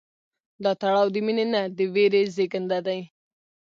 [0.63, 2.99] دا تړاو د مینې نه، د ویرې زېږنده دی.